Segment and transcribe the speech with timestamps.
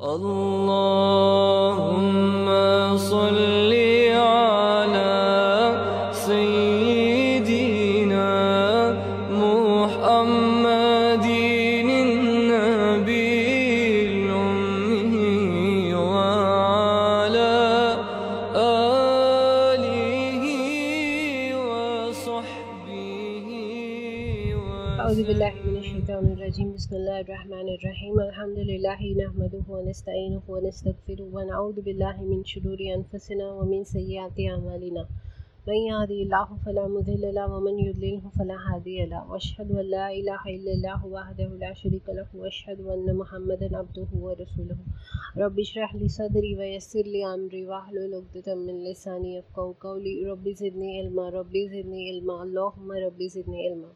[0.00, 1.47] الله
[26.58, 26.74] الرجيم.
[26.74, 28.20] بسم الله الرحمن الرحيم.
[28.20, 35.06] الحمد لله نحمده ونستعينه ونستغفره ونعوذ بالله من شرور أنفسنا ومن سيئات أعمالنا.
[35.68, 39.30] من يهدي الله فلا مضل له ومن يضلله فلا هادي له.
[39.30, 44.78] وأشهد أن لا إله إلا الله وحده لا شريك له وأشهد أن محمدا عبده ورسوله.
[45.42, 50.14] رب اشرح لي صدري ويسر لي أمري واحلل عقدة من لساني يفقهوا قولي.
[50.30, 51.24] رب زدني علما.
[51.38, 52.42] رب زدني علما.
[52.42, 53.90] اللهم رب زدني علما.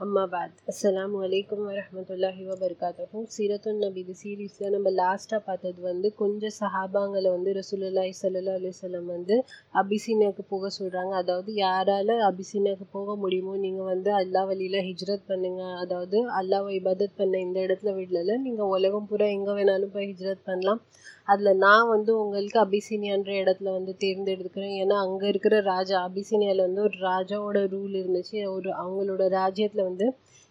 [0.00, 0.60] அம்மா பாத்.
[0.70, 3.18] அஸ்ஸலாமு அலைக்கும் வரஹ்மத்துல்லாஹி வபரகாத்துஹு.
[3.34, 9.36] சீரத்துன் நபி இது சீரீஸில் நம்ம லாஸ்ட்டாக பார்த்தது வந்து கொஞ்சம் சஹாபாங்களை வந்து ரசூலுல்லாஹி சல்லா அலைஹி வந்து
[9.82, 15.62] அபிசீனாக்கு போக சொல்கிறாங்க அதாவது யாரால அபிசீனாக்கு போக முடியுமோ நீங்கள் வந்து அல்லா வழியில் ஹிஜ்ரத் பண்ணுங்க.
[15.82, 18.38] அதாவது அல்லாவை இபாதத் பண்ண இந்த இடத்துல விடல.
[18.46, 20.82] நீங்கள் உலகம் பூரா எங்கே வேணாலும் போய் ஹிஜ்ரத் பண்ணலாம்.
[21.30, 24.74] அதில் நான் வந்து உங்களுக்கு அபிசீனியான்ற இடத்துல வந்து தேர்ந்தெடுக்கிறேன்.
[24.82, 28.38] ஏன்னா அங்கே இருக்கிற ராஜா அபிசீனியாவில் வந்து ஒரு ராஜாவோட ரூல் இருந்துச்சு.
[28.56, 30.06] ஒரு அவங்களோட ராஜ்யத்தில் வந்து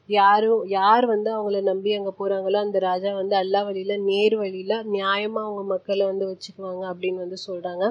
[0.10, 5.48] யாரும் யார் வந்து அவங்கள நம்பி அங்கே போகிறாங்களோ அந்த ராஜா வந்து எல்லா வழியில் நேர் வழியில் நியாயமாக
[5.48, 7.84] அவங்க மக்களை வந்து வச்சுக்குவாங்க அப்படின்னு வந்து சொல்கிறாங்க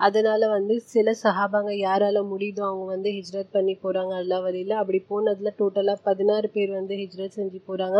[0.00, 4.74] அதனால் வந்து சில சஹாபாங்க யாரால முடியுதோ அவங்க வந்து ஹிஜ்ரத் பண்ணி போகிறாங்க எல்லா வழியில்.
[4.80, 7.98] அப்படி போனதில் டோட்டலாக பதினாறு பேர் வந்து ஹிஜ்ரத் செஞ்சு போகிறாங்க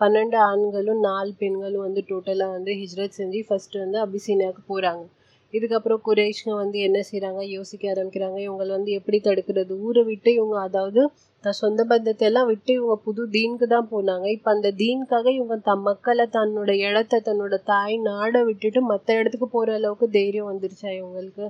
[0.00, 5.04] பன்னெண்டு ஆண்களும் நாலு பெண்களும் வந்து டோட்டலாக வந்து ஹிஜ்ரத் செஞ்சு ஃபஸ்ட்டு வந்து அபிசீனாவுக்கு போகிறாங்க
[5.52, 8.38] இதுக்கப்புறம் குரேஷ்ங்க வந்து என்ன செய்கிறாங்க யோசிக்க ஆரம்பிக்கிறாங்க.
[8.46, 9.72] இவங்களை வந்து எப்படி தடுக்கிறது?
[9.86, 11.02] ஊரை விட்டு இவங்க அதாவது
[11.44, 14.26] தன் சொந்த பந்தத்தை எல்லாம் விட்டு இவங்க புது தீனுக்கு தான் போனாங்க.
[14.36, 19.74] இப்போ அந்த தீனுக்காக இவங்க தன் மக்களை தன்னோட இடத்த தன்னோட தாய் நாடை விட்டுட்டு மற்ற இடத்துக்கு போகிற
[19.74, 21.46] அளவுக்கு தைரியம் வந்துருச்சா இவங்களுக்கு?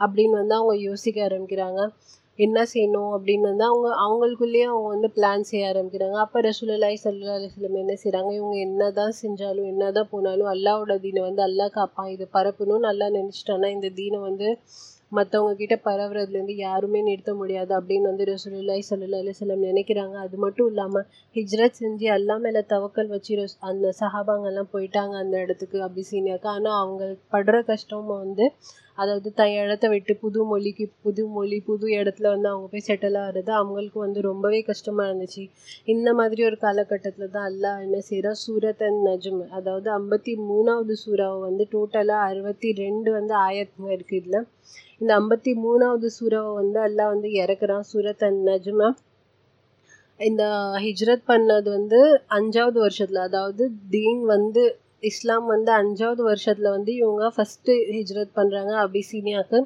[0.00, 1.80] அப்படின்னு வந்து அவங்க யோசிக்க ஆரம்பிக்கிறாங்க.
[2.38, 6.16] என்ன செய்யணும் அப்படின்னு வந்து அவங்க அவங்களுக்குள்ளேயே அவங்க வந்து பிளான் செய்ய ஆரம்பிக்கிறாங்க.
[6.24, 11.22] அப்போ ரசூலுல்லாஹி சல்லா அலிஸ்லம் என்ன செய்கிறாங்க இவங்க என்ன தான் செஞ்சாலும் என்ன தான் போனாலும் அல்லாவோட தீனை
[11.28, 14.50] வந்து அல்லாஹ் காப்பான் இதை பரப்பணும்னு நல்லா நினச்சிட்டானா இந்த தீனை வந்து
[15.16, 20.14] மற்றவங்க கிட்ட பரவுறதுலேருந்து யாருமே நிறுத்த முடியாது அப்படின்னு வந்து ரசூலுல்லாஹி சல்லா அலிஸ்லம் நினைக்கிறாங்க.
[20.24, 25.78] அது மட்டும் இல்லாமல் ஹிஜ்ரத் செஞ்சு எல்லாம் மேலே தவக்கல் வச்சு ரஸ் அந்த சஹாபாங்கெல்லாம் போயிட்டாங்க அந்த இடத்துக்கு
[25.88, 26.48] அபிசீனியாக்கு.
[26.56, 27.04] ஆனால் அவங்க
[27.34, 28.46] படுற கஷ்டமாக வந்து
[28.96, 33.52] அதாவது தன் இடத்த விட்டு புது மொழிக்கு புது மொழி புது இடத்துல வந்து அவங்க போய் செட்டில் ஆகிறது
[33.52, 35.42] அவங்களுக்கு வந்து ரொம்பவே கஷ்டமாக இருந்துச்சு.
[35.84, 41.40] இந்த மாதிரி ஒரு காலகட்டத்தில் தான் அல்லாஹ் என்ன செய்கிறா சூரத் அண்ட் நஜ்ம் அதாவது ஐம்பத்தி மூணாவது சூறாவை
[41.40, 44.40] வந்து டோட்டலாக அறுபத்தி ரெண்டு வந்து ஆயத்துங்க இருக்குது இதில்.
[45.00, 48.88] இந்த ஐம்பத்தி மூணாவது சூறாவை வந்து அல்லாஹ் வந்து இறக்குறான் சூரத் அண்ட் நஜ்மா.
[50.20, 50.42] இந்த
[50.84, 51.98] ஹிஜ்ரத் பண்ணது வந்து
[52.36, 54.62] அஞ்சாவது வருஷத்தில் அதாவது தீன் வந்து
[55.02, 59.58] இஸ்லாம் வந்து அஞ்சாவது வருஷத்தில் வந்து இவங்க ஃபஸ்ட்டு ஹிஜ்ரத் பண்ணுறாங்க அபிசீனியாவுக்கு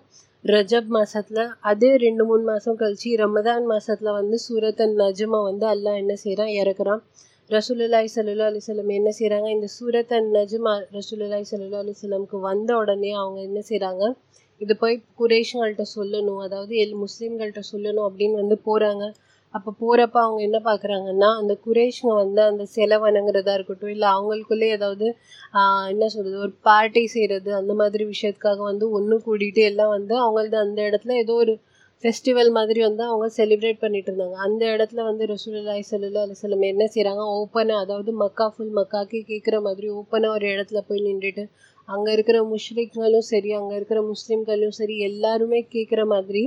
[0.44, 5.98] ரஜப் மாதத்தில் அதே ரெண்டு மூணு மாதம் கழிச்சு ரமதான் மாதத்தில் வந்து சூரத் அண்ட் நஜ்மா வந்து அல்லாஹ்
[6.02, 7.02] என்ன செய்கிறான் இறக்குறான்.
[7.50, 13.41] ரசூலுல்லாய் சல்லா அலிஸ்லம் என்ன செய்கிறாங்க இந்த சூரத் அண்ட் நஜ்மா ரசூலுல்லாஹி சல்லா அலிஸ்லம்க்கு வந்த உடனே அவங்க
[13.42, 14.02] என்ன செய்கிறாங்க
[14.60, 19.04] இது போய் குரேஷுங்கள்கிட்ட சொல்லணும் அதாவது எல் முஸ்லீம்கள்கிட்ட சொல்லணும் அப்படின்னு வந்து போகிறாங்க
[19.54, 25.06] அப்போ போகிறப்ப அவங்க என்ன பார்க்குறாங்கன்னா அந்த குரேஷ்ங்க வந்து அந்த சிலை வணங்குறதா இருக்கட்டும் இல்லை அவங்களுக்குள்ளே ஏதாவது
[25.88, 30.80] என்ன சொல்கிறது ஒரு பார்ட்டி செய்கிறது அந்த மாதிரி விஷயத்துக்காக வந்து ஒன்று கூட்டிகிட்டு எல்லாம் வந்து அவங்களது அந்த
[30.88, 31.54] இடத்துல ஏதோ ஒரு
[32.04, 34.36] ஃபெஸ்டிவல் மாதிரி வந்து அவங்க செலிப்ரேட் பண்ணிட்டு இருந்தாங்க.
[34.44, 39.88] அந்த இடத்துல வந்து ரசூலாய் ஸல்லல்லாஹு அலைஹி என்ன செய்கிறாங்க ஓப்பனாக அதாவது மக்கா ஃபுல் மக்காக்கி கேட்குற மாதிரி
[39.98, 41.44] ஓப்பனாக ஒரு இடத்துல போய் நின்றுட்டு
[41.88, 46.42] அங்கே இருக்கிற முஷ்ரிக்களும் சரி அங்கே இருக்கிற முஸ்லீம்களும் சரி எல்லாருமே கேட்குற மாதிரி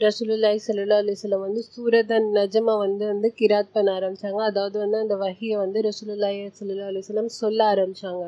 [0.00, 4.40] ரசூலுல்லாய் சல்லா அலைஹி வஸல்லம் வந்து சூரதன் நஜமா வந்து வந்து கிராத் பண்ண ஆரம்பிச்சாங்க.
[4.42, 8.24] அதாவது வந்து அந்த வகையை வந்து ரசூலுல்லாய் சல்லா அலைஹி சொல்ல ஆரம்பிச்சாங்க.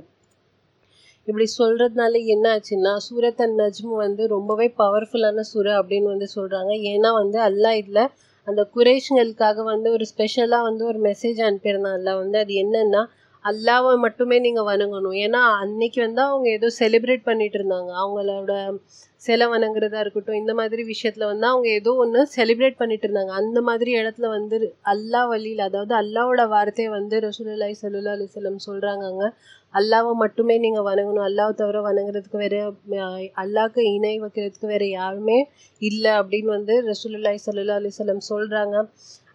[1.29, 7.39] இப்படி சொல்கிறதுனால என்ன ஆச்சுன்னா சூரத்தன் நஜ்மு வந்து ரொம்பவே பவர்ஃபுல்லான சூரை அப்படின்னு வந்து சொல்கிறாங்க ஏன்னா வந்து
[7.41, 8.03] அல்லா இதில்
[8.47, 11.97] அந்த குரேஷ்களுக்காக வந்து ஒரு ஸ்பெஷலாக வந்து ஒரு மெசேஜ் அனுப்பியிருந்தான்.
[11.99, 13.03] அல்லா வந்து அது என்னென்னா
[13.45, 15.17] அல்லாவை மட்டுமே நீங்கள் வணங்கணும்.
[15.25, 18.53] ஏன்னா அன்னைக்கு வந்து அவங்க ஏதோ செலிப்ரேட் பண்ணிட்டு இருந்தாங்க அவங்களோட
[19.23, 23.91] சிலை வணங்குறதா இருக்கட்டும் இந்த மாதிரி விஷயத்தில் வந்து அவங்க ஏதோ ஒன்று செலிப்ரேட் பண்ணிட்டு இருந்தாங்க அந்த மாதிரி
[24.01, 24.57] இடத்துல வந்து
[24.93, 29.29] அல்லா வழியில் அதாவது அல்லாவோட வார்த்தையை வந்து ரசூலுல்லாஹி ஸல்லல்லாஹு அலைஹி சொல்கிறாங்க அங்கே
[29.75, 31.27] அல்லாவை மட்டுமே நீங்கள் வணங்கணும்.
[31.29, 32.57] அல்லாவை தவிர வணங்குறதுக்கு வேற
[33.43, 35.39] அல்லாவுக்கு இணை வைக்கிறதுக்கு வேற யாருமே
[35.83, 38.77] இல்லை அப்படின்னு வந்து ரசூலுல்லாஹி ஸல்லல்லாஹு அலைஹி சொல்கிறாங்க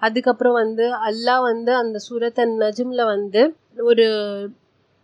[0.01, 3.43] அதுக்கப்புறம் வந்து அல்லாஹ் வந்து அந்த சூரத்தன் நஜிமில் வந்து
[3.77, 4.05] ஒரு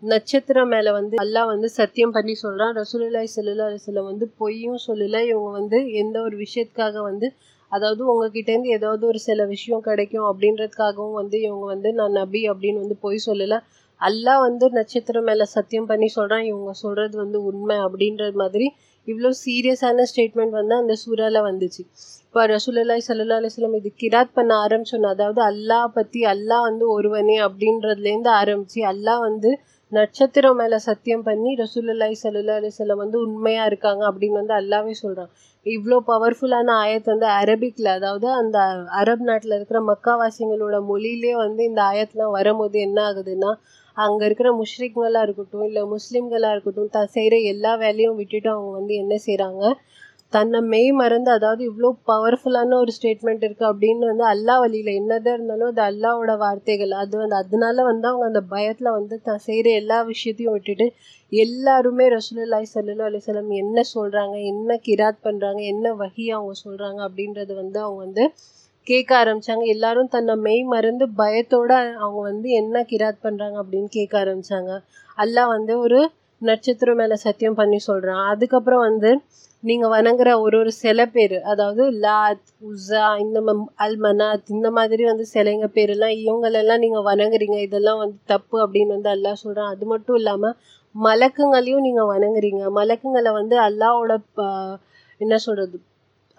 [0.04, 5.22] நட்சத்திரம் மேலே வந்து அல்லாஹ் வந்து சத்தியம் பண்ணி சொல்கிறான் ரசூலுல்லாஹி ஸல்லல்லாஹு சில வந்து பொய்யும் சொல்லலை.
[5.32, 7.28] இவங்க வந்து எந்த ஒரு விஷயத்துக்காக வந்து
[7.72, 12.98] அதாவது உங்ககிட்டேருந்து ஏதாவது ஒரு சில விஷயம் கிடைக்கும் அப்படின்றதுக்காகவும் வந்து இவங்க வந்து நான் நபி அப்படின்னு வந்து
[13.02, 13.58] பொய் சொல்லலை.
[14.02, 18.68] அல்லாஹ் வந்து நட்சத்திரம் மேலே சத்தியம் பண்ணி சொல்கிறான் இவங்க சொல்கிறது வந்து உண்மை அப்படின்ற மாதிரி
[19.12, 21.84] இவ்வளோ சீரியஸான ஸ்டேட்மெண்ட் வந்து அந்த சூறால வந்துச்சு.
[22.26, 28.32] இப்போ ரசூலுல்லாஹி சல்லா அலிஸ்லாம் இது கிராத் பண்ண ஆரம்பிச்சோன்னு அதாவது அல்லாஹ் பற்றி அல்லாஹ் வந்து ஒருவனே அப்படின்றதுலேருந்து
[28.42, 29.52] ஆரம்பித்து அல்லாஹ் வந்து
[29.92, 35.32] நட்சத்திரம் மேலே சத்தியம் பண்ணி ரசூலுல்லாஹி சல்லா அலிஸ்லாம் வந்து உண்மையாக இருக்காங்க அப்படின்னு வந்து அல்லாவே சொல்கிறான்
[35.66, 38.58] இவ்வளோ பவர்ஃபுல்லான ஆயத் வந்து அரபிக்கில் அதாவது அந்த
[39.00, 43.52] அரப் நாட்டில் இருக்கிற மக்காவாசிங்களோட மொழியிலே வந்து இந்த ஆயத்லாம் வரும்போது என்ன ஆகுதுன்னா
[44.00, 49.16] அங்கே இருக்கிற முஷ்ரிக்களாக இருக்கட்டும் இல்லை முஸ்லீம்களாக இருக்கட்டும் தான் செய்கிற எல்லா வேலையும் விட்டுட்டு அவங்க வந்து என்ன
[49.26, 49.64] செய்கிறாங்க
[50.34, 55.70] தன்னை மெய் மறந்து அதாவது இவ்வளோ பவர்ஃபுல்லான ஒரு ஸ்டேட்மெண்ட் இருக்குது அப்படின்னு வந்து அல்லா வழியில் என்னதான் இருந்தாலும்
[55.70, 56.92] அது அல்லாவோட வார்த்தைகள்.
[56.94, 60.88] அது வந்து அதனால வந்து அவங்க அந்த பயத்தில் வந்து தான் செய்கிற எல்லா விஷயத்தையும் விட்டுட்டு
[61.32, 67.80] எல்லாருமே ரசூலுல்லாய் சல்லு அலிசலம் என்ன சொல்கிறாங்க என்ன கிராத் பண்ணுறாங்க என்ன வகி அவங்க சொல்கிறாங்க அப்படின்றது வந்து
[67.80, 68.26] அவங்க வந்து
[68.88, 69.64] கேட்க ஆரம்பிச்சாங்க.
[69.74, 71.72] எல்லாரும் தன்னை மெய் மறந்து பயத்தோட
[72.04, 74.72] அவங்க வந்து என்ன கிராத் பண்ணுறாங்க அப்படின்னு கேட்க ஆரம்பிச்சாங்க.
[75.18, 76.00] அல்லாஹ் வந்து ஒரு
[76.42, 79.10] நட்சத்திரம் மேலே சத்தியம் பண்ணி சொல்கிறான் அதுக்கப்புறம் வந்து
[79.64, 83.40] நீங்கள் வணங்குற ஒரு ஒரு சில பேர் அதாவது லாத் உஸா இந்த
[83.86, 87.58] அல் மனாத் இந்த மாதிரி வந்து சிலைங்க பேரெல்லாம் இவங்களெல்லாம் நீங்கள் வணங்குறீங்க.
[87.68, 90.56] இதெல்லாம் வந்து தப்பு அப்படின்னு வந்து அல்லாஹ் சொல்கிறான் அது மட்டும் இல்லாமல்
[90.96, 92.64] மலக்குங்களையும் நீங்கள் வணங்குறீங்க.
[92.80, 94.14] மலக்குங்களை வந்து அல்லாவோட
[95.22, 95.78] என்ன சொல்கிறது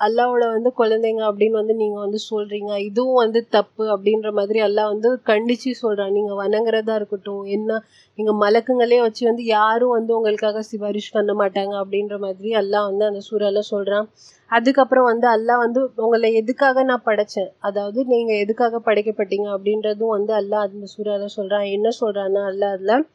[0.01, 5.11] அல்லாவோட வந்து குழந்தைங்க அப்படின்னு வந்து நீங்கள் வந்து சொல்கிறீங்க இதுவும் வந்து தப்பு அப்படின்ற மாதிரி அல்லாஹ் வந்து
[5.31, 7.79] கண்டித்து சொல்கிறான் நீங்கள் வணங்குறதா இருக்கட்டும் என்ன
[8.19, 13.23] நீங்கள் மலக்குங்களே வச்சு வந்து யாரும் வந்து உங்களுக்காக சிபாரிஷ் பண்ண மாட்டாங்க அப்படின்ற மாதிரி அல்லாஹ் வந்து அந்த
[13.29, 14.09] சூறால சொல்கிறான்
[14.51, 17.51] அதுக்கப்புறம் வந்து அல்லாஹ் வந்து உங்களை எதுக்காக நான் படைச்சேன்?
[17.61, 23.07] அதாவது நீங்கள் எதுக்காக படைக்கப்பட்டீங்க அப்படின்றதும் வந்து அல்லா அந்த சூறால சொல்கிறான் என்ன சொல்கிறான்னா அல்லா அதில்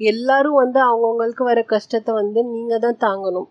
[0.00, 3.48] எல்லாரும் வந்து அவங்கவுங்களுக்கு வர கஷ்டத்தை வந்து நீங்கள் தான் தாங்கணும்.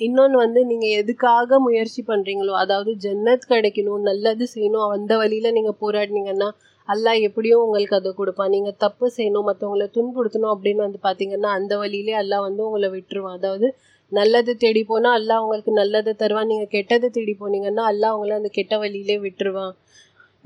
[0.00, 6.48] இன்னொன்று வந்து நீங்கள் எதுக்காக முயற்சி பண்ணுறீங்களோ அதாவது ஜன்னத் கிடைக்கணும் நல்லது செய்யணும் அந்த வழியில் நீங்கள் போராடினீங்கன்னா
[6.88, 8.52] அல்லாஹ் எப்படியும் உங்களுக்கு அதை கொடுப்பான்.
[8.54, 13.36] நீங்கள் தப்பு செய்யணும் மற்றவங்கள துன்புறுத்தணும் அப்படின்னு வந்து பார்த்தீங்கன்னா அந்த வழியிலே அல்லாஹ் வந்து உங்களை விட்டுருவான்.
[13.38, 13.68] அதாவது
[14.12, 16.50] நல்லது தேடி போனால் அல்லாஹ் உங்களுக்கு நல்லதை தருவான்.
[16.52, 19.74] நீங்கள் கெட்டதை தேடி போனீங்கன்னா அல்லாஹ் உங்களை அந்த கெட்ட வழியிலே விட்டுருவான்.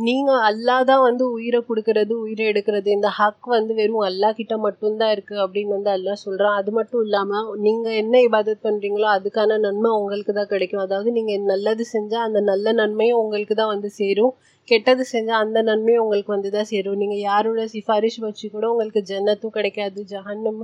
[0.07, 2.89] நீங்கள் அல்லாஹ் தான் வந்து உயிரை கொடுக்கறது உயிரை எடுக்கிறது.
[2.97, 7.49] இந்த ஹக் வந்து வெறும் அல்லாஹ் கிட்ட மட்டும்தான் இருக்குது அப்படின்னு வந்து அல்லாஹ் சொல்கிறான் அது மட்டும் இல்லாமல்
[7.65, 10.85] நீங்கள் என்ன இபாதத் பண்ணுறீங்களோ அதுக்கான நன்மை உங்களுக்கு தான் கிடைக்கும்.
[10.87, 14.33] அதாவது நீங்கள் நல்லது செஞ்சால் அந்த நல்ல நன்மையும் உங்களுக்கு தான் வந்து சேரும்.
[14.69, 17.01] கெட்டது செஞ்சால் அந்த நன்மையும் உங்களுக்கு வந்து தான் சேரும்.
[17.03, 20.63] நீங்கள் யாரோட சிஃபாரிஷ் வச்சு கூட உங்களுக்கு ஜன்னத்தும் கிடைக்காது ஜஹன்னம்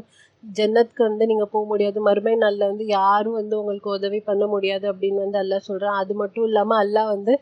[0.57, 1.99] ஜன்னத்துக்கு வந்து நீங்கள் போக முடியாது.
[2.01, 6.47] மறுமை நாளில் வந்து யாரும் வந்து உங்களுக்கு உதவி பண்ண முடியாது அப்படின்னு வந்து அல்லா சொல்கிறான் அது மட்டும்
[6.49, 7.35] இல்லாமல் அல்லாஹ் வந்து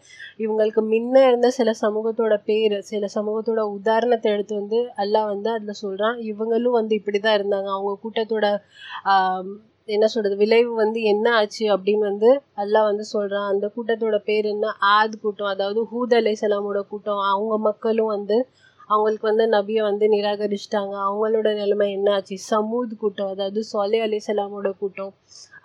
[0.44, 6.18] இவங்களுக்கு முன்ன இருந்த சில சமூகத்தோட பேர் சில சமூகத்தோட உதாரணத்தை எடுத்து வந்து அல்லாஹ் வந்து அதில் சொல்கிறான்
[6.30, 7.70] இவங்களும் வந்து இப்படி தான் இருந்தாங்க.
[7.76, 8.46] அவங்க கூட்டத்தோட
[9.88, 12.28] என்ன சொல்கிறது விளைவு வந்து என்ன ஆச்சு அப்படின்னு வந்து
[12.62, 14.66] அல்லாஹ் வந்து சொல்கிறான் அந்த கூட்டத்தோட பேர் என்ன?
[14.94, 15.50] ஆத் கூட்டம்.
[15.54, 17.22] அதாவது ஹூத் அலை சலாமோட கூட்டம்.
[17.32, 18.36] அவங்க மக்களும் வந்து
[18.92, 20.94] அவங்களுக்கு வந்து நபியை வந்து நிராகரிச்சிட்டாங்க.
[21.06, 25.12] அவங்களோட நிலைமை என்ன ஆச்சு சமூத் கூட்டம் அதாவது சொலே அலிசலாமோட கூட்டம்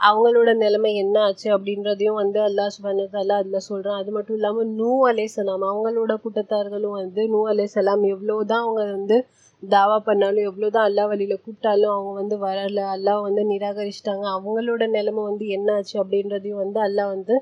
[0.07, 5.25] அவங்களோட நிலைமை என்ன ஆச்சு அப்படின்றதையும் வந்து அல்லாஹ் சுபானத்தால அதில் சொல்கிறான் அது மட்டும் இல்லாமல் நூ அலே
[5.35, 9.17] சலாம் அவங்களோட கூட்டத்தார்களும் வந்து நூ அலே சலாம் எவ்வளோ தான் அவங்க வந்து
[9.63, 12.79] தாவா பண்ணாலும் எவ்வளோ தான் அல்லா வழியில் கூப்பிட்டாலும் அவங்க வந்து வரல.
[12.95, 14.25] அல்லாஹ் வந்து நிராகரிச்சிட்டாங்க.
[14.35, 17.35] அவங்களோட நிலைமை வந்து என்ன ஆச்சு அப்படின்றதையும் வந்து அல்லாஹ் வந்து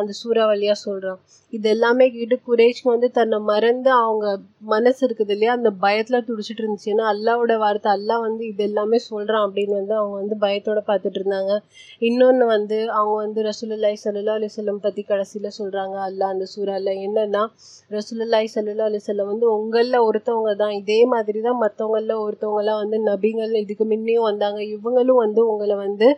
[0.00, 1.20] அந்த சூறா வழியாக சொல்கிறான்
[1.52, 4.26] இது எல்லாமே கேட்டு குரேஷ்க்கு வந்து தன்னை மறந்து அவங்க
[4.72, 6.88] மனசு இருக்குது இல்லையா அந்த பயத்தில் துடிச்சிட்டு இருந்துச்சு.
[6.94, 11.52] ஏன்னா அல்லாவோட வார்த்தை அல்லா வந்து இது எல்லாமே சொல்கிறான் அப்படின்னு வந்து அவங்க வந்து பயத்தோட பார்த்துட்டு இருந்தாங்க.
[12.08, 17.44] இன்னொன்று வந்து அவங்க வந்து ரசூலுல்லாய் சல்லா அலிசல்லம் பற்றி கடைசியில் சொல்கிறாங்க அல்லா அந்த சூறாவில் என்னன்னா
[17.96, 20.74] ரசூலுல்லாய் சல்லா அலிசல்லம் வந்து உங்களில் ஒருத்தவங்க தான்.
[20.82, 24.60] இதே மாதிரி தான் மற்றவங்களில் ஒருத்தவங்களாம் வந்து நபிங்கள் இதுக்கு முன்னையும் வந்தாங்க.
[24.76, 26.08] இவங்களும் வந்து உங்களை வந்து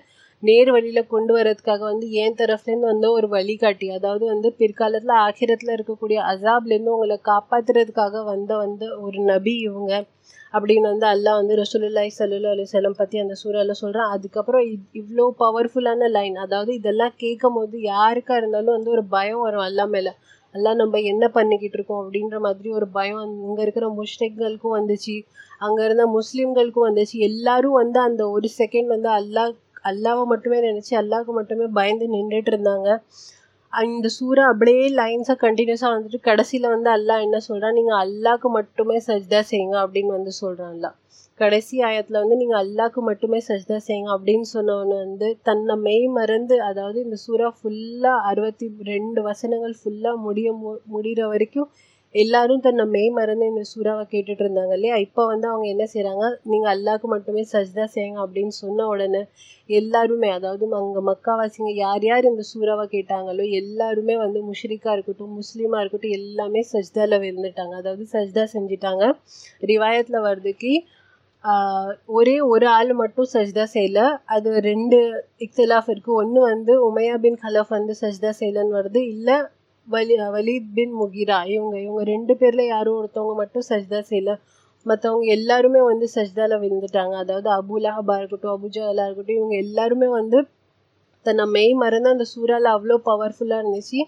[0.42, 6.18] நேர் வழியில் கொண்டு வரதுக்காக வந்து என் தரப்புலேருந்து வந்து ஒரு வழிகாட்டி அதாவது வந்து பிற்காலத்தில் ஆக்கிரத்தில் இருக்கக்கூடிய
[6.30, 9.92] அசாப்லேருந்து உங்களை காப்பாற்றுறதுக்காக வந்த வந்து ஒரு நபி இவங்க
[10.54, 14.64] அப்படின்னு வந்து அல்லாஹ் வந்து ரசூலுல்லாய் சல்லா சலம் பற்றி அந்த சூறாவில் சொல்கிறேன் அதுக்கப்புறம்
[15.00, 20.12] இவ்வளோ பவர்ஃபுல்லான லைன் அதாவது இதெல்லாம் கேட்கும் போது யாருக்காக இருந்தாலும் வந்து ஒரு பயம் வரும் அல்லா மேலே.
[20.54, 25.16] எல்லாம் நம்ம என்ன பண்ணிக்கிட்டு இருக்கோம் அப்படின்ற மாதிரி ஒரு பயம் இங்கே இருக்கிற முஸ்லிம்களுக்கும் வந்துச்சு
[25.60, 27.16] அங்கே இருந்த முஸ்லீம்களுக்கும் வந்துச்சு.
[27.28, 29.52] எல்லாரும் வந்து அந்த ஒரு செகண்ட் வந்து அல்லாஹ்
[29.84, 32.88] அல்லாவை மட்டுமே நினச்சி அல்லாவுக்கு மட்டுமே பயந்து நின்றுட்டு இருந்தாங்க.
[33.72, 39.40] இந்த சூறா அப்படியே லைன்ஸாக கண்டினியூஸாக வந்துட்டு கடைசியில் வந்து அல்லாஹ் என்ன சொல்கிறான் நீங்கள் அல்லாவுக்கு மட்டுமே சஜ்தா
[39.50, 40.90] செய்யுங்க அப்படின்னு வந்து சொல்கிறான் அல்லா
[41.40, 46.98] கடைசி ஆயத்தில் வந்து நீங்கள் அல்லாவுக்கு மட்டுமே சஜ்தா செய்யுங்க அப்படின்னு சொன்னவனு வந்து தன்னை மெய் மறந்து அதாவது
[47.02, 50.50] இந்த சூறா ஃபுல்லாக அறுபத்தி ரெண்டு வசனங்கள் ஃபுல்லாக முடிய
[50.86, 51.70] முடிகிற வரைக்கும்
[52.14, 54.96] எல்லாரும் தன்னை மெய் மறந்து இந்த சூறாவை கேட்டுட்டு இருந்தாங்க இல்லையா?
[55.04, 59.20] இப்போ வந்து அவங்க என்ன செய்கிறாங்க நீங்கள் அல்லாவுக்கு மட்டுமே சஜ்தா செய்யுங்க அப்படின்னு சொன்ன உடனே
[59.70, 66.16] எல்லாருமே அதாவது அங்கே மக்காவாசிங்க யார் யார் இந்த சூறாவை கேட்டாங்களோ எல்லாருமே வந்து முஷ்ரிக்காக இருக்கட்டும் முஸ்லீமாக இருக்கட்டும்
[66.20, 67.74] எல்லாமே சஜ்தாவில் விழுந்துட்டாங்க.
[67.82, 69.04] அதாவது சஜ்தா செஞ்சிட்டாங்க.
[69.72, 70.72] ரிவாயத்தில் வருதுக்கு
[72.18, 74.00] ஒரே ஒரு ஆள் மட்டும் சஜ்தா செய்யல.
[74.34, 74.98] அது ரெண்டு
[75.46, 79.02] இக்தலாஃப் இருக்குது ஒன்று வந்து உமையா பின் கலஃப் வந்து சஜ்தா செய்யலன்னு வருது.
[79.14, 79.38] இல்லை
[79.88, 81.38] வலி வலீத் பின் முகிரா.
[81.54, 84.32] இவங்க இவங்க ரெண்டு பேரில் யாரும் ஒருத்தவங்க மட்டும் சஜ்தா செய்யல.
[84.86, 87.14] மற்றவங்க எல்லாருமே வந்து சஜ்தால விழுந்துட்டாங்க.
[87.22, 88.68] அதாவது அபுலஹபா இருக்கட்டும் அபு
[89.02, 90.38] இருக்கட்டும் இவங்க எல்லாருமே வந்து
[91.26, 94.00] தன்னை மெய் மறந்து அந்த சூறால அவ்வளோ பவர்ஃபுல்லாக இருந்துச்சு.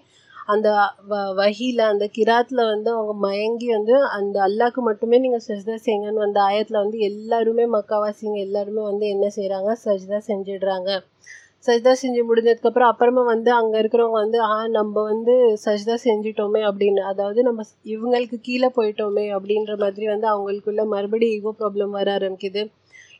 [0.48, 0.68] அந்த
[1.10, 6.40] வ வகையில் அந்த கிராத்தில் வந்து அவங்க மயங்கி வந்து அந்த அல்லாக்கு மட்டுமே நீங்கள் சஜ்தா செய்யுங்கன்னு அந்த
[6.48, 8.38] ஆயத்தில் வந்து எல்லாருமே மக்காவாசிங்க.
[8.46, 10.90] எல்லாருமே வந்து என்ன செய்கிறாங்க சஜ்தா செஞ்சிடுறாங்க.
[11.64, 17.02] சஜ்தா செஞ்சு முடிஞ்சதுக்கப்புறம் அப்புறமா வந்து அங்கே இருக்கிறவங்க வந்து ஆ நம்ம வந்து சஜ்தா செஞ்சிட்டோமே அப்படின்னு.
[17.10, 17.64] அதாவது நம்ம
[17.94, 22.62] இவங்களுக்கு கீழே போயிட்டோமே அப்படின்ற மாதிரி வந்து அவங்களுக்குள்ள மறுபடியும் ஈகோ ப்ராப்ளம் வர ஆரம்பிக்குது.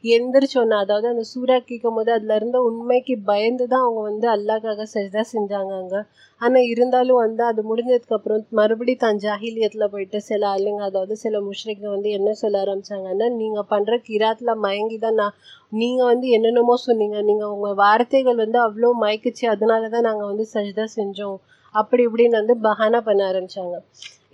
[0.05, 5.23] எந்திரிச்சோன்னு அதாவது அந்த சூறா கேட்கும் போது அதில் இருந்த உண்மைக்கு பயந்து தான் அவங்க வந்து அல்லாக்காக சஜ்தா
[5.33, 6.01] செஞ்சாங்க அங்கே
[6.41, 12.11] ஆனால் இருந்தாலும் வந்து அது முடிஞ்சதுக்கப்புறம் மறுபடியும் தான் ஜாஹிலியத்தில் போயிட்டு சில ஆளுங்க அதாவது சில முஷ்ரிக்கு வந்து
[12.11, 15.37] என்ன சொல்ல ஆரம்பிச்சாங்கன்னா நீங்கள் பண்ணுற கிராத்தில் மயங்கி தான் நான்
[15.73, 17.19] நீங்கள் வந்து என்னென்னமோ சொன்னீங்க.
[17.29, 21.39] நீங்கள் உங்கள் வார்த்தைகள் வந்து அவ்வளோ மயக்குச்சு அதனால தான் நாங்கள் வந்து சஜிதா செஞ்சோம்.
[21.75, 23.77] அப்படி இப்படின்னு வந்து பஹானா பண்ண ஆரம்பித்தாங்க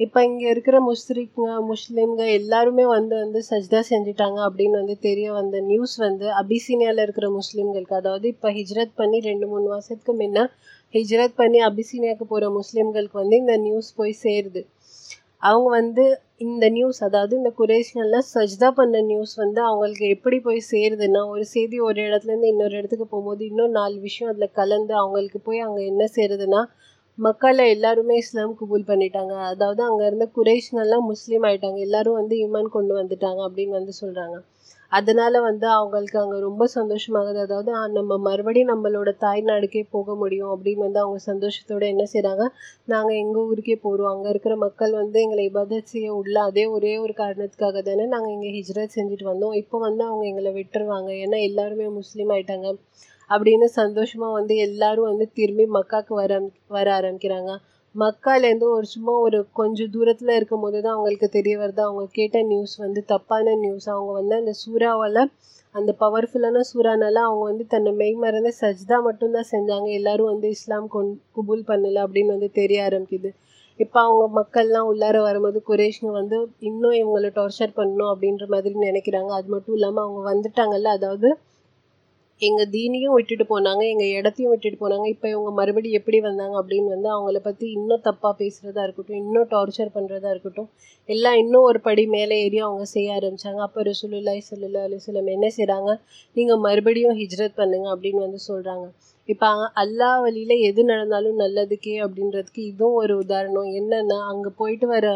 [0.00, 5.94] இப்போ இங்கே இருக்கிற முஸ்ரிக்குங்க முஸ்லீம்ங்க எல்லாருமே வந்து வந்து சஜ்தா செஞ்சுட்டாங்க அப்படின்னு வந்து தெரிய வந்த நியூஸ்
[6.04, 7.94] வந்து அபிசீனியாவில் இருக்கிற முஸ்லீம்களுக்கு.
[7.94, 10.44] அதாவது இப்போ ஹிஜ்ரத் பண்ணி ரெண்டு மூணு மாதத்துக்கு முன்ன
[10.94, 14.62] ஹிஜ்ரத் பண்ணி அபிசீனியாவுக்கு போகிற முஸ்லீம்களுக்கு வந்து இந்த நியூஸ் போய் சேருது.
[15.42, 16.04] அவங்க வந்து
[16.44, 21.76] இந்த நியூஸ் அதாவது இந்த குரேஷ்கள்லாம் சஜ்தா பண்ண நியூஸ் வந்து அவங்களுக்கு எப்படி போய் சேருதுன்னா ஒரு செய்தி
[21.88, 26.62] ஒரு இடத்துலேருந்து இன்னொரு இடத்துக்கு போகும்போது இன்னும் நாலு விஷயம் அதில் கலந்து அவங்களுக்கு போய் அங்கே என்ன சேருதுன்னா
[27.18, 29.34] மக்களை எல்லாருமே இஸ்லாம் கபூல் பண்ணிட்டாங்க.
[29.52, 31.78] அதாவது அங்கே இருந்த குரேஷ்கள்லாம் முஸ்லீம் ஆயிட்டாங்க.
[31.86, 34.36] எல்லாரும் வந்து ஈமான் கொண்டு வந்துட்டாங்க அப்படின்னு வந்து சொல்கிறாங்க
[34.92, 37.38] அதனால வந்து அவங்களுக்கு அங்கே ரொம்ப சந்தோஷமாகுது.
[37.46, 42.44] அதாவது நம்ம மறுபடியும் நம்மளோட தாய்நாடுக்கே போக முடியும் அப்படின்னு வந்து அவங்க சந்தோஷத்தோடு என்ன செய்கிறாங்க
[42.92, 47.14] நாங்கள் எங்கள் ஊருக்கே போகிறோம் அங்கே இருக்கிற மக்கள் வந்து எங்களை இபாதத் செய்ய உள்ள அதே ஒரே ஒரு
[47.22, 49.56] காரணத்துக்காக தானே நாங்கள் இங்கே ஹிஜ்ரத் செஞ்சுட்டு வந்தோம்.
[49.62, 51.10] இப்போ வந்து அவங்க எங்களை விட்டுருவாங்க.
[51.24, 52.70] ஏன்னா எல்லாருமே முஸ்லீம் ஆயிட்டாங்க.
[53.30, 56.32] அப்படின்னு சந்தோஷமாக வந்து எல்லாரும் வந்து திரும்பி மக்காவுக்கு வர
[56.76, 57.50] வர ஆரம்பிக்கிறாங்க.
[57.94, 61.80] மக்காலேருந்து ஒரு சும்மா ஒரு கொஞ்சம் தூரத்தில் இருக்கும் போது தான் அவங்களுக்கு தெரிய வருது.
[61.86, 65.22] அவங்க கேட்ட நியூஸ் வந்து தப்பான நியூஸ் அவங்க வந்து அந்த சூறாவால்
[65.74, 69.88] அந்த பவர்ஃபுல்லான சூறானால அவங்க வந்து தன்னை மெய் மறந்து சஜ்தா மட்டும்தான் செஞ்சாங்க.
[69.98, 73.30] எல்லாரும் வந்து இஸ்லாம் கொண் குபூல் பண்ணல அப்படின்னு வந்து தெரிய ஆரம்பிக்குது.
[73.80, 76.36] இப்போ அவங்க மக்கள்லாம் உள்ளார வரும்போது குரேஷ்னு வந்து
[76.68, 79.30] இன்னும் இவங்களை டார்ச்சர் பண்ணணும் அப்படின்ற மாதிரி நினைக்கிறாங்க.
[79.38, 81.28] அது மட்டும் இல்லாமல் அவங்க வந்துட்டாங்கல்ல அதாவது
[82.40, 85.06] எங்கள் தீனியும் விட்டுட்டு போனாங்க எங்கள் இடத்தையும் விட்டுட்டு போனாங்க.
[85.14, 89.94] இப்போ இவங்க மறுபடியும் எப்படி வந்தாங்க அப்படின்னு வந்து அவங்கள பற்றி இன்னும் தப்பாக பேசுகிறதா இருக்கட்டும் இன்னும் டார்ச்சர்
[89.96, 90.68] பண்ணுறதா இருக்கட்டும்
[91.08, 95.92] எல்லாம் இன்னும் ஒரு படி மேலே ஏறி அவங்க செய்ய ஆரம்பித்தாங்க அப்போ ரசூலுல்லாய் ஸல்லல்லாஹு அலைஹி என்ன செய்கிறாங்க
[96.36, 98.86] நீங்கள் மறுபடியும் ஹிஜ்ரத் பண்ணுங்க அப்படின்னு வந்து சொல்கிறாங்க
[99.28, 103.68] இப்போ அல்லாஹ் வழியில் எது நடந்தாலும் நல்லதுக்கே அப்படின்றதுக்கு இதுவும் ஒரு உதாரணம்.
[103.80, 105.06] என்னென்னா அங்கே போயிட்டு வர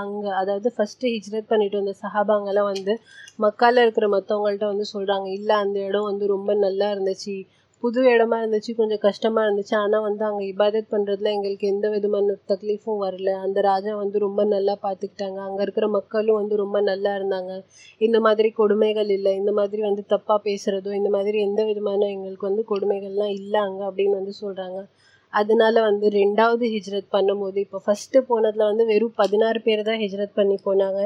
[0.00, 2.94] அங்கே அதாவது ஃபஸ்ட்டு ஹிஜ்ரத் பண்ணிட்டு வந்த சஹாபாங்கெல்லாம் வந்து
[3.38, 7.36] மக்கால இருக்கிற மற்றவங்கள்ட்ட வந்து சொல்கிறாங்க இல்லை அந்த இடம் வந்து ரொம்ப நல்லா இருந்துச்சு.
[7.82, 9.74] புது இடமா இருந்துச்சு கொஞ்சம் கஷ்டமாக இருந்துச்சு.
[9.74, 13.30] ஆனால் வந்து அங்கே இபாதத் பண்ணுறதுல எங்களுக்கு எந்த விதமான தக்லீஃபும் வரல.
[13.44, 17.52] அந்த ராஜா வந்து ரொம்ப நல்லா பார்த்துக்கிட்டாங்க அங்கே இருக்கிற மக்களும் வந்து ரொம்ப நல்லா இருந்தாங்க.
[18.00, 19.32] இந்த மாதிரி கொடுமைகள் இல்லை.
[19.36, 24.20] இந்த மாதிரி வந்து தப்பாக பேசுகிறதோ இந்த மாதிரி எந்த விதமான எங்களுக்கு வந்து கொடுமைகள்லாம் இல்லை அங்கே அப்படின்னு
[24.20, 24.80] வந்து சொல்கிறாங்க
[25.32, 30.56] அதனால வந்து ரெண்டாவது ஹிஜ்ரத் பண்ணும்போது இப்போ ஃபஸ்ட்டு போனதில் வந்து வெறும் பதினாறு பேர் தான் ஹிஜ்ரத் பண்ணி
[30.64, 31.00] போனாங்க.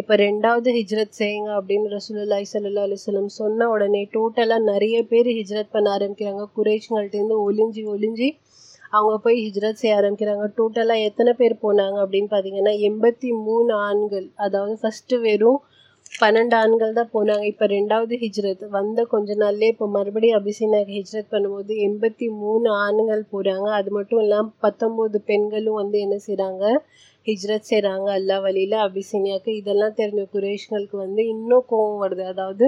[0.00, 5.88] இப்போ ரெண்டாவது ஹிஜ்ரத் செய்யுங்க அப்படின்னு ரசூலுல்லாய் சல்லா அலிஸ்லம் சொன்ன உடனே டோட்டலாக நிறைய பேர் ஹிஜ்ரத் பண்ண
[5.96, 6.44] ஆரம்பிக்கிறாங்க.
[6.58, 8.30] குறைச்சுங்கள்ட்டேருந்து ஒளிஞ்சி ஒளிஞ்சி
[8.92, 10.46] அவங்க போய் ஹிஜ்ரத் செய்ய ஆரம்பிக்கிறாங்க.
[10.58, 15.60] டோட்டலாக எத்தனை பேர் போனாங்க அப்படின்னு பார்த்தீங்கன்னா எண்பத்தி மூணு ஆண்கள் அதாவது ஃபஸ்ட்டு வெறும்
[16.10, 17.44] பன்னெண்டு ஆண்கள் தான் போனாங்க.
[17.50, 18.64] இப்போ ரெண்டாவது ஹிஜ்ரத்.
[18.76, 24.56] வந்த கொஞ்ச நாள்லேயே இப்போ மறுபடியும் அபிசீனாக்கு ஹிஜ்ரத் பண்ணும்போது எண்பத்தி மூணு ஆண்கள் போகிறாங்க அது மட்டும் இல்லாமல்
[24.66, 26.64] பத்தொம்போது பெண்களும் வந்து என்ன செய்கிறாங்க
[27.26, 32.24] ஹிஜ்ரத் செய்கிறாங்க அல்லா வழியில் அபிசீனியாவுக்கு இதெல்லாம் தெரிஞ்ச குரேஷ்களுக்கு வந்து இன்னும் கோவம் வருது.
[32.32, 32.66] அதாவது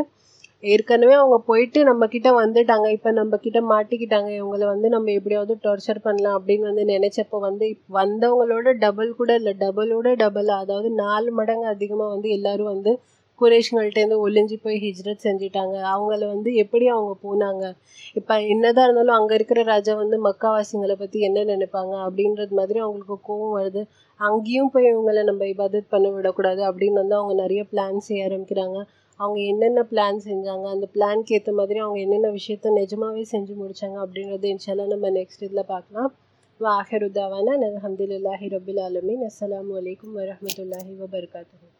[0.62, 2.88] ஏற்கனவே அவங்க போயிட்டு நம்ம கிட்ட வந்துட்டாங்க.
[2.96, 4.28] இப்போ நம்ம கிட்ட மாட்டிக்கிட்டாங்க.
[4.40, 7.66] இவங்களை வந்து நம்ம எப்படியாவது டார்ச்சர் பண்ணலாம் அப்படின்னு வந்து நினைச்சப்போ வந்து
[7.98, 9.54] வந்தவங்களோட டபுள் கூட இல்லை.
[9.64, 12.92] டபுளோட டபுள் அதாவது நாலு மடங்கு அதிகமாக வந்து எல்லாரும் வந்து
[13.40, 15.76] குரேஷ்கள்ட்டேருந்து ஒளிஞ்சு போய் ஹிஜ்ரத் செஞ்சுட்டாங்க.
[15.92, 17.72] அவங்கள வந்து எப்படி அவங்க போனாங்க?
[18.14, 21.94] இப்போ என்னதான் இருந்தாலும் அங்கே இருக்கிற ராஜா வந்து மக்காவாசிங்களை பற்றி என்ன நினைப்பாங்க?
[22.06, 23.82] அப்படின்றது மாதிரி அவங்களுக்கு கோவம் வருது.
[24.16, 28.80] அங்கேயும் போய் இவங்களை நம்ம இபாதத் பண்ண விடக்கூடாது அப்படின்னு வந்து அவங்க நிறைய பிளான் செய்ய ஆரம்பிக்கிறாங்க.
[29.20, 30.66] அவங்க என்னென்ன பிளான் செஞ்சாங்க?
[30.74, 35.70] அந்த பிளான்க்கு ஏற்ற மாதிரி அவங்க என்னென்ன விஷயத்த நிஜமாவே செஞ்சு முடித்தாங்க அப்படின்றது இன்ஷால்லாம் நம்ம நெக்ஸ்ட் இதில்
[35.74, 36.14] பார்க்கலாம்.
[36.60, 39.22] வாஹிரு தாவானா அலமதுல்லாஹி ரபில் ஆலமின்.
[39.30, 41.70] அஸ்லாம் வலைக்கம் வரமத்துல்லாஹி வபர்காத்து